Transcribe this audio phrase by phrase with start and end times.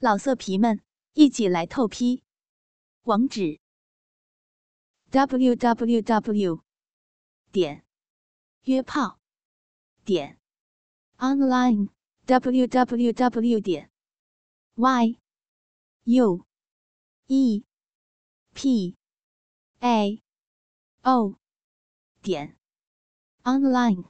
[0.00, 0.80] 老色皮们，
[1.14, 2.22] 一起来透批！
[3.02, 3.58] 网址
[5.10, 6.62] ：w w w
[7.50, 7.84] 点
[8.62, 9.18] 约炮
[10.04, 10.38] 点
[11.16, 11.88] online
[12.26, 13.90] w w w 点
[14.76, 15.18] y
[16.04, 16.46] u
[17.26, 17.64] e
[18.54, 18.96] p
[19.80, 20.22] a
[21.02, 21.34] o
[22.22, 22.56] 点
[23.42, 24.04] online。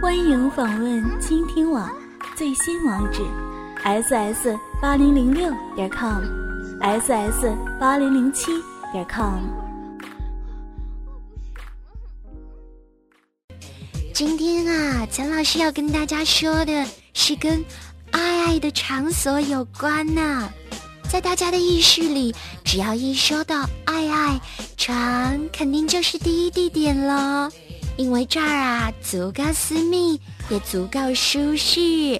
[0.00, 1.90] 欢迎访问倾听网
[2.36, 3.53] 最新网址。
[3.84, 8.50] Ss 八零零六点 com，ss 八零零七
[8.90, 9.42] 点 com。
[14.14, 17.62] 今天啊，陈老师要跟大家说的是跟
[18.10, 20.50] 爱爱的场所有关呢。
[21.10, 24.40] 在大家的意识里，只要一说到爱爱，
[24.78, 27.52] 床肯定就是第一地点了，
[27.98, 32.18] 因为这儿啊足够私密，也足够舒适。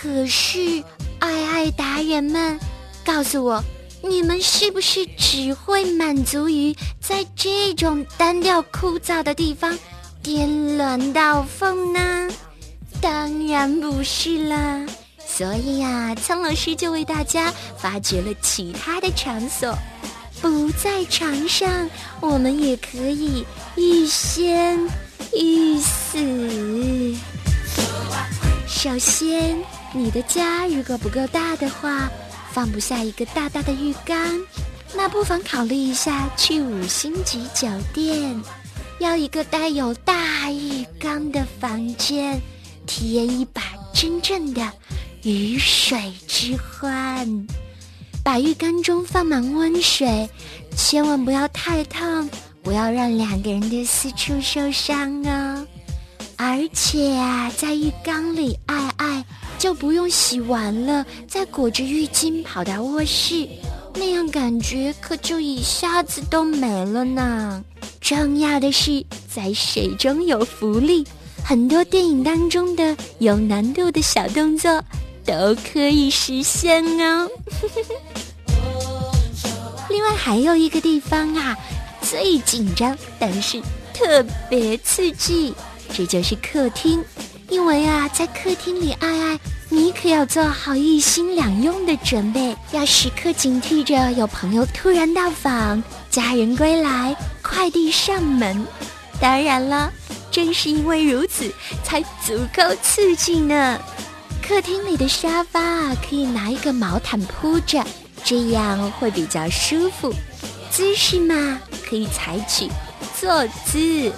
[0.00, 0.84] 可是，
[1.18, 2.56] 爱爱达人们，
[3.04, 3.60] 告诉我，
[4.00, 9.76] 你们是不是只会满足于在这种单调枯燥的地方
[10.22, 12.28] 颠鸾倒凤呢？
[13.00, 14.86] 当然不是啦！
[15.26, 19.76] 所以呀，苍老师就为大家发掘了其他的场所，
[20.40, 24.78] 不在床上，我们也可以欲仙
[25.34, 27.16] 欲死。
[28.68, 29.58] 首先。
[29.98, 32.08] 你的家如果不够大的话，
[32.52, 34.16] 放不下一个大大的浴缸，
[34.94, 38.40] 那不妨考虑一下去五星级酒店，
[39.00, 42.40] 要一个带有大浴缸的房间，
[42.86, 43.60] 体验一把
[43.92, 44.72] 真正的
[45.24, 47.46] 鱼水之欢。
[48.22, 50.30] 把浴缸中放满温水，
[50.76, 52.30] 千万不要太烫，
[52.62, 55.66] 不要让两个人的私处受伤哦。
[56.36, 59.24] 而且啊，在浴缸里爱爱。
[59.58, 63.46] 就不用洗完了再裹着浴巾跑到卧室，
[63.94, 67.62] 那样感觉可就一下子都没了呢。
[68.00, 71.04] 重要的是，在水中有浮力，
[71.44, 74.82] 很多电影当中的有难度的小动作
[75.24, 77.28] 都可以实现哦。
[79.90, 81.56] 另外还有一个地方啊，
[82.00, 83.60] 最紧张，但是
[83.92, 85.52] 特别刺激，
[85.92, 87.02] 这就是客厅。
[87.48, 98.66] 因为啊，在客厅里，爱爱，你可要做好一心两用的准备，要时刻警惕着有朋友突然到访、家人归来、快递上门。
[99.18, 99.90] 当然了，
[100.30, 101.50] 正是因为如此，
[101.82, 103.80] 才足够刺激呢。
[104.46, 107.82] 客厅里的沙发，可以拿一个毛毯铺着，
[108.24, 110.12] 这样会比较舒服。
[110.70, 112.68] 姿势嘛，可以采取
[113.18, 114.12] 坐姿。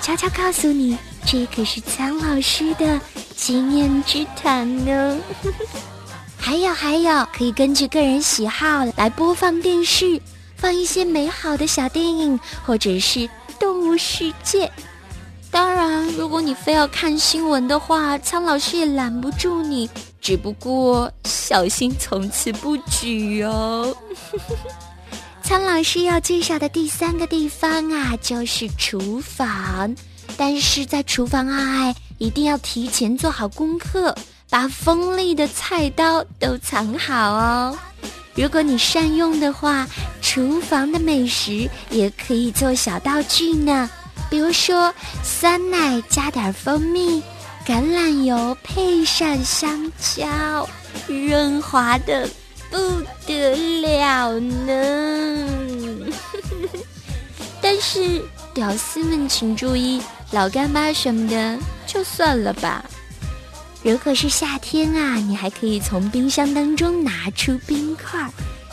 [0.00, 0.96] 悄悄告诉你。
[1.26, 3.00] 这可是苍老师的
[3.34, 5.18] 经验之谈呢。
[6.38, 10.20] 还有还有，可以根据个人喜好来播放电视，
[10.56, 13.28] 放一些美好的小电影，或者是
[13.58, 14.70] 动物世界。
[15.50, 19.90] 当然，如果你非要看新闻的话，苍老师也拦不住你。
[20.20, 23.96] 只不过小心从此不举哦。
[25.42, 29.94] 苍老师要介绍的第三个地方啊，就是厨房。
[30.36, 34.14] 但是在厨房啊，一定要提前做好功课，
[34.50, 37.78] 把锋利的菜刀都藏好哦。
[38.34, 39.86] 如果你善用的话，
[40.20, 43.88] 厨房的美食也可以做小道具呢。
[44.28, 44.92] 比如说，
[45.22, 47.22] 酸奶加点蜂蜜，
[47.66, 50.68] 橄榄油配上香蕉，
[51.06, 52.28] 润滑的
[52.70, 52.76] 不
[53.26, 55.48] 得了呢。
[57.62, 58.22] 但是，
[58.52, 60.02] 屌丝们请注意。
[60.32, 62.84] 老干妈什么的就算了吧。
[63.82, 68.28] 如果是夏天啊，你还可以从冰箱当中拿出冰块，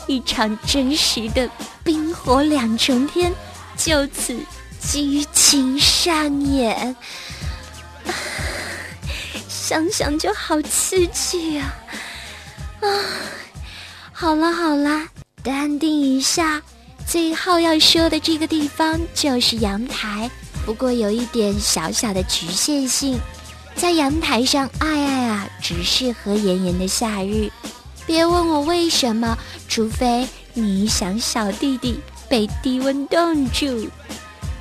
[0.08, 1.48] 一场真实的
[1.84, 3.32] 冰火两重天
[3.76, 4.36] 就此
[4.80, 6.96] 激情上演。
[9.48, 11.74] 想想就好刺激啊！
[12.80, 12.88] 啊，
[14.12, 15.08] 好了好了，
[15.42, 16.60] 淡定一下。
[17.06, 20.30] 最后要说的这个地方就是阳台。
[20.64, 23.18] 不过有一点小小的局限性，
[23.74, 27.50] 在阳台上爱爱啊，只适合炎炎的夏日。
[28.06, 29.36] 别问我为什么，
[29.68, 33.88] 除非你想小弟弟被低温冻住。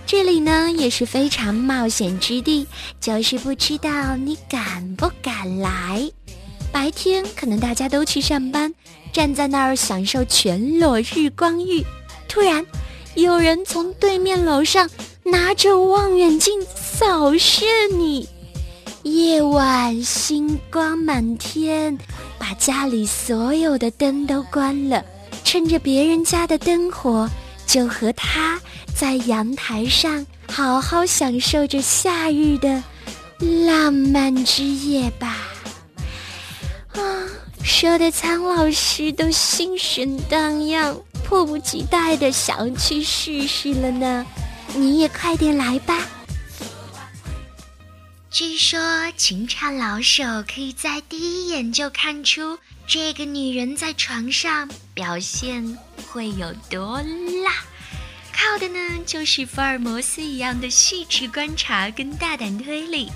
[0.06, 2.68] 这里呢也是非常冒险之地，
[3.00, 6.12] 就是不知道你敢不敢来。
[6.72, 8.74] 白天可能大家都去上班，
[9.12, 11.84] 站在那儿享受全裸日光浴，
[12.28, 12.66] 突然
[13.16, 14.90] 有人从对面楼上。
[15.26, 17.66] 拿着望远镜扫射
[17.96, 18.28] 你，
[19.04, 21.98] 夜晚星光满天，
[22.38, 25.04] 把家里所有的灯都关了，
[25.46, 27.30] 趁着别人家的灯火，
[27.66, 28.60] 就和他
[28.94, 32.84] 在阳台上好好享受着夏日的
[33.66, 35.48] 浪漫之夜吧。
[36.96, 37.00] 啊，
[37.64, 40.94] 说的苍老师都心神荡漾，
[41.24, 44.26] 迫不及待的想去试试了呢。
[44.76, 46.08] 你也快点来吧。
[48.32, 48.80] 据说
[49.16, 55.78] 情场老手可以在第一眼就看出这个女人在床上表现
[56.08, 57.00] 会有多
[57.44, 57.64] 辣，
[58.34, 63.12] 靠的呢就是福尔摩斯一样的细致观察跟大胆推理。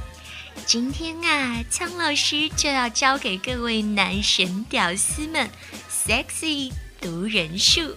[0.68, 5.50] 今天啊，苍老师就要教给各位男神屌丝们
[5.90, 6.72] sexy
[7.02, 7.96] 读人术，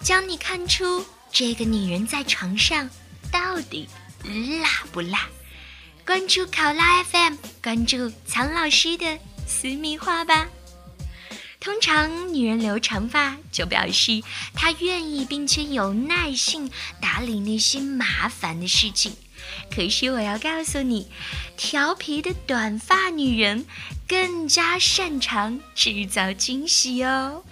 [0.00, 2.88] 教你看出这个女人在床上
[3.32, 3.88] 到底
[4.62, 5.28] 辣不辣。
[6.06, 10.46] 关注考拉 FM，关注苍老师的私密话吧。
[11.58, 14.22] 通常女人留长发，就表示
[14.54, 16.70] 她愿意并且有耐性
[17.00, 19.16] 打理那些麻烦的事情。
[19.74, 21.10] 可是我要告诉你，
[21.56, 23.66] 调皮的短发女人
[24.06, 27.42] 更加擅长制造惊喜哦。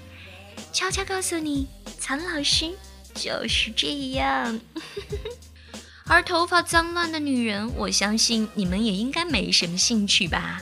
[0.72, 1.66] 悄悄告诉你，
[1.98, 2.78] 苍老师
[3.14, 4.60] 就是这样。
[6.04, 10.60] 而头发脏乱的女人，我相信你们也应该没什么兴趣吧？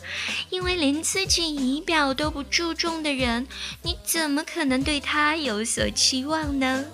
[0.51, 3.47] 因为连自己仪表都不注重的人，
[3.83, 6.85] 你怎么可能对她有所期望呢？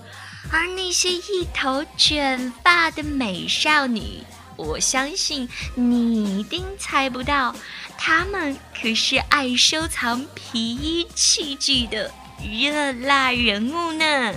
[0.52, 4.22] 而那些一头卷发的美少女，
[4.56, 7.54] 我相信你一定猜不到，
[7.98, 12.14] 她们可是爱收藏皮衣器具的
[12.48, 14.32] 热辣人物呢。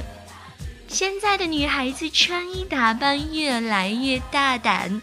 [0.89, 5.01] 现在的女孩子穿衣打扮越来越大胆，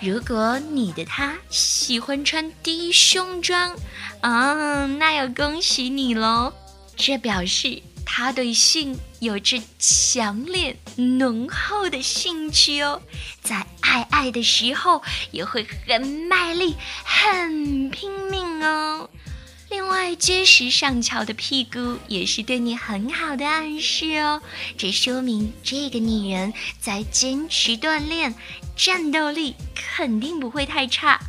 [0.00, 3.76] 如果你的她喜欢穿低胸装，
[4.20, 6.52] 啊，那要恭喜你喽！
[6.96, 13.02] 这表示她对性有着强烈浓厚的兴趣哦，
[13.42, 15.02] 在爱爱的时候
[15.32, 16.00] 也会很
[16.30, 19.10] 卖力、很拼命哦。
[19.70, 24.40] 另外，结实上翘的屁股也是对你很好的暗示哦。
[24.76, 28.34] 这说明这个女人在坚持锻炼，
[28.76, 31.20] 战斗力肯定不会太差。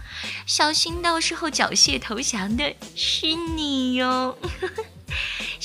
[0.45, 4.37] 小心到时候缴械投降的是你哟。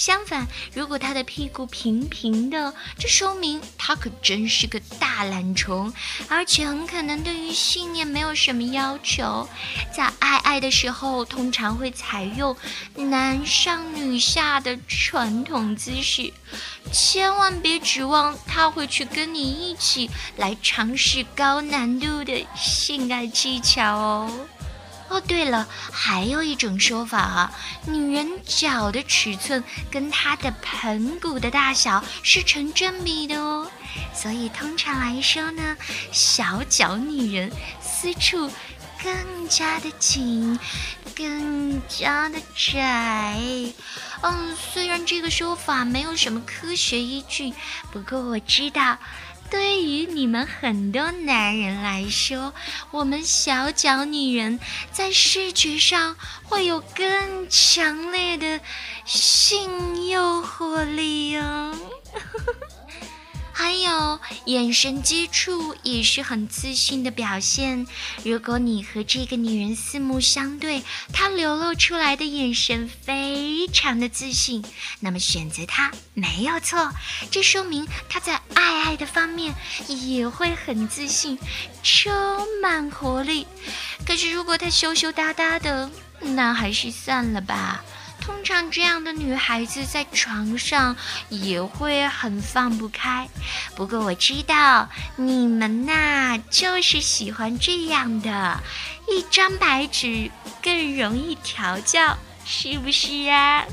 [0.01, 5.93] 相反，如果他的屁股平平的，这说明他可真是个大懒虫，
[6.27, 9.47] 而且很可能对于信念没有什么要求。
[9.95, 12.57] 在爱爱的时候，通常会采用
[12.95, 16.33] 男上女下的传统姿势，
[16.91, 20.09] 千万别指望他会去跟你一起
[20.39, 24.47] 来尝试高难度的性爱技巧哦。
[25.11, 27.53] 哦，对了，还有一种说法啊，
[27.85, 33.69] 女人脚的尺寸跟她的盆骨的大小是成正比的哦，
[34.15, 35.77] 所以通常来说呢，
[36.13, 37.51] 小脚女人
[37.83, 38.49] 私处
[39.03, 40.57] 更加的紧，
[41.17, 43.37] 更加的窄。
[44.23, 47.53] 嗯，虽然这个说法没有什么科学依据，
[47.91, 48.97] 不过我知道。
[49.51, 52.55] 对于你们很多男人来说，
[52.93, 54.61] 我们小脚女人
[54.93, 58.61] 在视觉上会有更强烈的
[59.05, 61.75] 性诱惑力哦。
[63.53, 67.87] 还有眼神接触也是很自信的表现。
[68.25, 74.65] 如果你和这个女人四目相对，她流露出来的眼神非常的自信，
[75.01, 76.91] 那么选择她没有错。
[77.31, 79.55] 这说明她在爱爱的方面
[79.89, 81.39] 也会很自信，
[81.83, 82.13] 充
[82.63, 83.47] 满活力。
[84.07, 85.91] 可是如果她羞羞答答的，
[86.21, 87.85] 那还是算了吧。
[88.31, 90.97] 通常这样的女孩子在床上
[91.31, 93.29] 也会很放不开，
[93.75, 98.63] 不过我知道你们呐就是喜欢这样的，
[99.09, 100.31] 一张白纸
[100.63, 103.65] 更容易调教，是不是啊？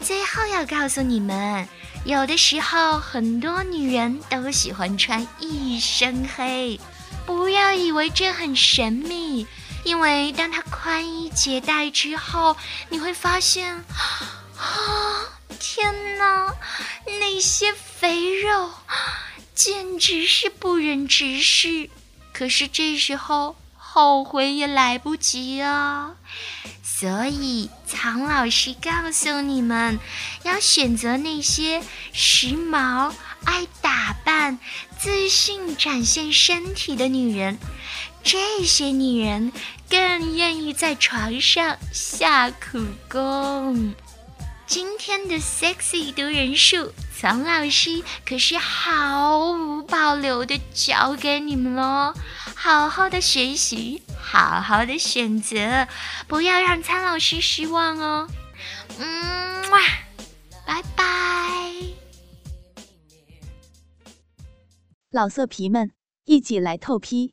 [0.00, 1.68] 最后要告诉你们，
[2.04, 6.80] 有的时候很多女人都喜欢穿一身黑，
[7.26, 9.46] 不要以为这很神秘。
[9.88, 12.54] 因为当它宽衣解带之后，
[12.90, 15.24] 你会发现，啊，
[15.58, 16.54] 天哪，
[17.18, 18.70] 那些肥肉
[19.54, 21.88] 简直是不忍直视。
[22.34, 26.16] 可是这时候后悔也来不及啊！
[26.82, 29.98] 所以苍老师告诉你们，
[30.42, 33.14] 要选择那些时髦、
[33.44, 34.58] 爱打扮、
[34.98, 37.58] 自信展现身体的女人。
[38.30, 39.50] 这些女人
[39.88, 43.94] 更愿意在床上下苦功。
[44.66, 52.12] 今天的 sexy 读人数，苍老师可是毫无保留的教给你们喽！
[52.54, 55.88] 好好的学习，好好的选择，
[56.26, 58.28] 不要让苍老师失望哦。
[58.98, 59.80] 嗯，哇，
[60.66, 61.06] 拜拜！
[65.10, 65.92] 老色皮们，
[66.26, 67.32] 一起来透批！